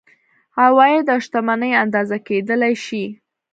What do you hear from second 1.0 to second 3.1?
او شتمني اندازه کیدلی شي.